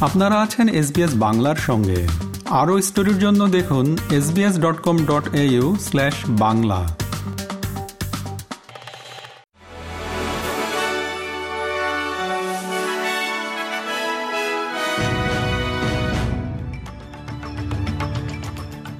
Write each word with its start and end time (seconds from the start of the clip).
আপনারা 0.00 0.40
আছেন 0.40 0.68
এসবিএস 0.68 1.10
বাংলার 1.14 1.56
সঙ্গে। 1.56 2.06
আরও 2.46 2.82
স্টোরির 2.82 3.18
জন্য 3.18 3.48
দেখুন 3.48 3.96
SBS 4.10 4.58
dot 4.58 4.82
com 4.82 5.04
dot 5.04 5.34
AU 5.34 5.76
slash 5.80 6.14
Bangla. 6.28 6.96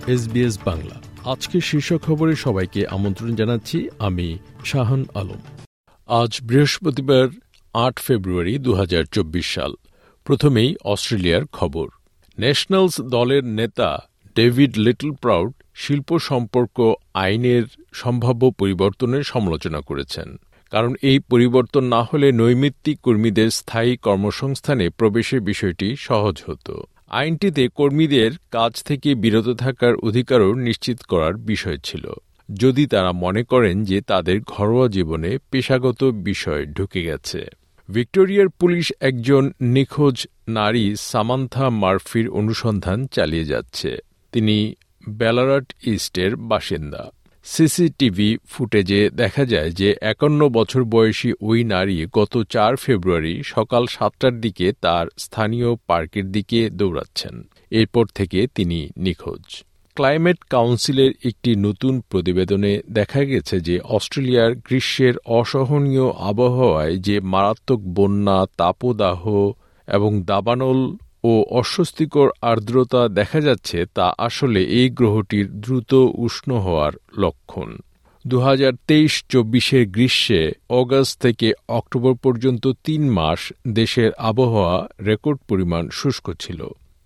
SBS 0.07 0.59
Bangla. 0.65 1.31
আজকে 1.33 1.61
শীর্ষ 1.61 1.95
খবরে 1.95 2.37
সবাইকে 2.37 2.87
আমন্ত্রণ 2.87 3.35
জানাচ্ছি 3.35 3.89
আমি 3.99 4.39
শাহান 4.65 5.05
আলম। 5.15 5.41
আজ 6.07 6.41
বৃহস্পতিবার, 6.43 7.29
আট 7.75 7.99
ফেব্রুয়ারি 7.99 8.59
দু 8.59 8.75
হাজার 8.75 9.05
চব্বিশ 9.05 9.55
সাল। 9.55 9.75
প্রথমেই 10.29 10.77
অস্ট্রেলিয়ার 10.85 11.47
খবর। 11.47 11.89
ন্যাশনালস 12.41 13.01
দলের 13.01 13.45
নেতা 13.45 13.99
ডেভিড 14.37 14.79
লিটল 14.79 15.13
প্রাউড 15.13 15.53
শিল্প 15.75 16.19
সম্পর্ক 16.19 16.95
আইনের 17.15 17.63
সম্ভাব্য 17.93 18.51
পরিবর্তনের 18.51 19.23
সমালোচনা 19.23 19.81
করেছেন। 19.81 20.37
কারণ 20.71 20.95
এই 21.03 21.19
পরিবর্তন 21.19 21.85
না 21.85 22.03
হলে 22.03 22.33
নৈমিত্তিক 22.33 23.01
কর্মীদের 23.01 23.51
স্থায়ী 23.51 23.97
কর্মসংস্থানে 23.97 24.91
প্রবেশের 24.91 25.41
বিষয়টি 25.41 25.97
সহজ 25.99 26.43
হতো। 26.47 26.85
আইনটিতে 27.09 27.69
কর্মীদের 27.69 28.31
কাজ 28.51 28.83
থেকে 28.83 29.15
বিরত 29.15 29.49
থাকার 29.49 29.95
অধিকারও 29.95 30.55
নিশ্চিত 30.55 31.03
করার 31.03 31.35
বিষয় 31.35 31.79
ছিল। 31.79 32.13
যদি 32.55 32.87
তারা 32.87 33.13
মনে 33.13 33.45
করেন 33.45 33.85
যে 33.85 34.01
তাদের 34.01 34.41
ঘরোয়া 34.47 34.89
জীবনে 34.89 35.39
পেশাগত 35.51 36.05
বিষয় 36.05 36.67
ঢুকে 36.67 37.03
গেছে। 37.03 37.47
ভিক্টোরিয়ার 37.91 38.49
পুলিশ 38.49 38.93
একজন 39.01 39.53
নিখোঁজ 39.61 40.27
নারী 40.49 40.95
সামান্থা 40.99 41.71
মার্ফির 41.71 42.29
অনুসন্ধান 42.31 43.07
চালিয়ে 43.07 43.45
যাচ্ছে। 43.45 43.97
তিনি 44.33 44.75
বেলারাট 45.09 45.73
ইস্টের 45.83 46.37
বাসিন্দা। 46.37 47.11
সিসিটিভি 47.45 48.39
ফুটেজে 48.49 49.11
দেখা 49.11 49.45
যায় 49.45 49.71
যে 49.71 49.95
একান্ন 50.03 50.49
বছর 50.49 50.85
বয়সী 50.85 51.33
ওই 51.41 51.65
নারী 51.65 52.07
গত 52.13 52.43
চার 52.51 52.77
ফেব্রুয়ারি 52.77 53.43
সকাল 53.45 53.87
সাতটার 53.87 54.41
দিকে 54.41 54.73
তার 54.81 55.07
স্থানীয় 55.19 55.75
পার্কের 55.87 56.33
দিকে 56.33 56.71
দৌড়াচ্ছেন। 56.71 57.49
এরপর 57.71 58.07
থেকে 58.07 58.47
তিনি 58.55 58.89
নিখোঁজ। 58.97 59.65
ক্লাইমেট 59.99 60.39
কাউন্সিলের 60.51 61.13
একটি 61.25 61.51
নতুন 61.57 61.95
প্রতিবেদনে 62.01 62.73
দেখা 62.91 63.25
গেছে 63.25 63.57
যে 63.61 63.81
অস্ট্রেলিয়ার 63.81 64.55
গ্রীষ্মের 64.55 65.15
অসহনীয় 65.41 66.07
আবহাওয়ায় 66.31 66.97
যে 66.97 67.21
মারাত্মক 67.21 67.81
বন্যা, 67.95 68.47
তাপদাহ 68.57 69.23
এবং 69.89 70.11
দাবানল 70.23 70.81
ও 71.25 71.33
অস্বস্তিকর 71.51 72.29
আর্দ্রতা 72.43 73.09
দেখা 73.09 73.41
যাচ্ছে, 73.41 73.79
তা 73.95 74.07
আসলে 74.19 74.61
এই 74.63 74.89
গ্রহটির 74.91 75.47
দ্রুত 75.61 75.93
উষ্ণ 75.95 76.49
হওয়ার 76.59 76.93
লক্ষণ। 77.19 77.69
দু 78.27 78.37
হাজার 78.41 78.73
তেইশ 78.87 79.25
চব্বিশের 79.29 79.85
গ্রীষ্মে 79.87 80.43
অগাস্ট 80.71 81.15
থেকে 81.23 81.53
অক্টোবর 81.69 82.15
পর্যন্ত 82.15 82.65
তিন 82.85 83.03
মাস 83.09 83.41
দেশের 83.69 84.13
আবহাওয়া 84.13 84.89
রেকর্ড 85.07 85.39
পরিমাণ 85.49 85.85
শুষ্ক 85.91 86.27
ছিল। 86.41 86.61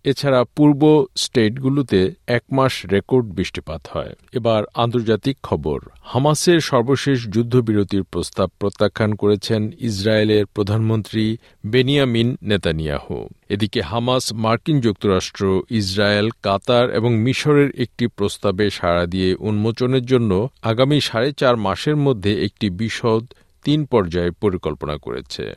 এছাড়া 0.04 0.44
পূর্ব 0.44 1.06
স্টেটগুলোতে 1.16 2.12
এক 2.26 2.42
মাস 2.52 2.86
রেকর্ড 2.86 3.26
বৃষ্টিপাত 3.26 3.82
হয়। 3.92 4.12
এবার 4.32 4.62
আন্তর্জাতিক 4.74 5.36
খবর, 5.42 5.80
হামাসের 6.02 6.60
সর্বশেষ 6.60 7.26
যুদ্ধবিরতির 7.26 8.02
প্রস্তাব 8.02 8.50
প্রত্যাখ্যান 8.58 9.14
করেছেন 9.14 9.70
ইসরায়েলের 9.78 10.46
প্রধানমন্ত্রী 10.46 11.36
বেনিয়ামিন 11.66 12.36
নেতানিয়াহু। 12.42 13.28
এদিকে 13.48 13.80
হামাস 13.80 14.32
মার্কিন 14.32 14.80
যুক্তরাষ্ট্র, 14.80 15.62
ইসরায়েল, 15.70 16.30
কাতার 16.42 16.90
এবং 16.90 17.16
মিশরের 17.16 17.70
একটি 17.80 18.06
প্রস্তাবে 18.06 18.70
সাড়া 18.70 19.06
দিয়ে 19.06 19.34
উন্মোচনের 19.34 20.04
জন্য 20.06 20.48
আগামী 20.62 21.00
সাড়ে 21.00 21.32
চার 21.32 21.56
মাসের 21.56 21.96
মধ্যে 21.96 22.44
একটি 22.44 22.70
বিশদ 22.70 23.24
তিন 23.64 23.84
পর্যায়ে 23.84 24.30
পরিকল্পনা 24.30 24.96
করেছে। 24.96 25.54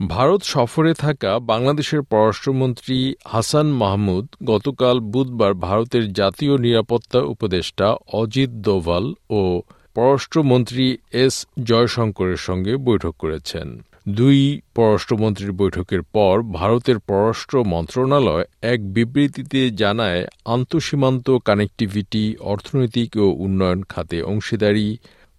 ভারত 0.00 0.40
সফরে 0.44 0.92
থাকা 0.94 1.30
বাংলাদেশের 1.38 2.02
পররাষ্ট্রমন্ত্রী 2.02 2.98
হাসান 3.24 3.68
মাহমুদ 3.72 4.26
গতকাল 4.46 4.96
বুধবার 5.00 5.52
ভারতের 5.54 6.04
জাতীয় 6.12 6.54
নিরাপত্তা 6.58 7.20
উপদেষ্টা 7.24 7.86
অজিত 8.12 8.50
দোভাল 8.60 9.04
ও 9.30 9.40
পররাষ্ট্রমন্ত্রী 9.94 10.86
এস 11.12 11.34
জয়শঙ্করের 11.62 12.36
সঙ্গে 12.36 12.72
বৈঠক 12.76 13.14
করেছেন। 13.18 13.68
দুই 14.08 14.38
পররাষ্ট্রমন্ত্রীর 14.74 15.52
বৈঠকের 15.52 16.02
পর 16.12 16.34
ভারতের 16.52 16.98
পররাষ্ট্র 16.98 17.56
মন্ত্রণালয় 17.64 18.44
এক 18.62 18.78
বিবৃতিতে 18.94 19.60
জানায়, 19.76 20.22
আন্তঃসীমান্ত 20.44 21.26
কানেক্টিভিটি, 21.38 22.24
অর্থনৈতিক 22.52 23.10
ও 23.16 23.26
উন্নয়ন 23.38 23.80
খাতে 23.88 24.18
অংশীদারি 24.22 24.86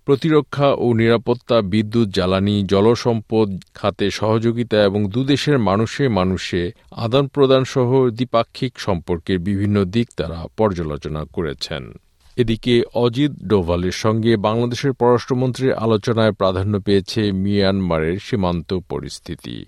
প্রতিরক্ষা 0.06 0.74
ও 0.74 0.94
নিরাপত্তা, 0.94 1.62
বিদ্যুৎ, 1.62 2.08
জ্বালানি, 2.10 2.64
জলসম্পদ, 2.64 3.50
খাতে 3.74 4.12
সহযোগিতা 4.12 4.84
এবং 4.84 5.06
দুদেশের 5.06 5.60
মানুষে 5.60 6.08
মানুষে 6.08 6.72
আদান 6.92 7.28
প্রদান 7.28 7.64
সহ 7.64 8.10
দ্বিপাক্ষিক 8.10 8.80
সম্পর্কের 8.80 9.40
বিভিন্ন 9.40 9.86
দিক 9.86 10.08
তারা 10.18 10.48
পর্যালোচনা 10.58 11.26
করেছেন। 11.34 11.94
এদিকে 12.38 12.84
অজিত 12.94 13.32
ডোভালের 13.44 13.92
সঙ্গে 13.92 14.38
বাংলাদেশের 14.38 14.94
পররাষ্ট্রমন্ত্রীর 14.94 15.74
আলোচনায় 15.74 16.32
প্রাধান্য 16.32 16.80
পেয়েছে 16.80 17.32
মিয়ানমারের 17.32 18.18
সীমান্ত 18.20 18.74
পরিস্থিতি। 18.90 19.66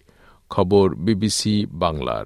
খবর 0.50 0.96
বিবিসি 0.96 1.66
বাংলার। 1.70 2.26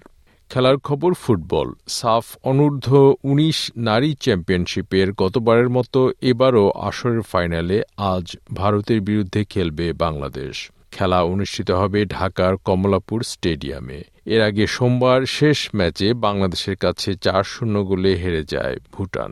খেলার 0.49 0.77
খবর 0.77 1.13
ফুটবল। 1.13 1.67
সাফ 1.87 2.25
অনূর্ধ্ব 2.43 3.13
উনিশ 3.23 3.71
নারী 3.77 4.15
চ্যাম্পিয়নশিপের 4.19 5.07
গতবারের 5.13 5.69
মতো 5.69 6.11
এবারও 6.21 6.65
আসরের 6.79 7.21
ফাইনালে 7.21 7.77
আজ 7.97 8.25
ভারতের 8.53 9.01
বিরুদ্ধে 9.01 9.43
খেলবে 9.43 9.93
বাংলাদেশ। 9.93 10.55
খেলা 10.91 11.19
অনুষ্ঠিত 11.23 11.71
হবে 11.71 12.05
ঢাকার 12.05 12.57
কমলাপুর 12.57 13.23
স্টেডিয়ামে। 13.23 13.99
এর 14.25 14.41
আগে 14.41 14.67
সোমবার 14.67 15.25
শেষ 15.25 15.69
ম্যাচে 15.75 16.13
বাংলাদেশের 16.13 16.75
কাছে 16.75 17.09
চার 17.15 17.43
শূন্য 17.43 17.75
গোলে 17.83 18.11
হেরে 18.15 18.43
যায় 18.43 18.77
ভুটান। 18.91 19.31